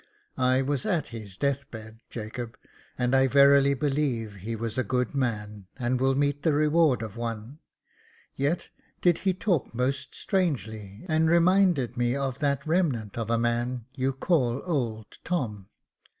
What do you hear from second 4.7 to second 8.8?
a good man, and will meet the reward of one, yet,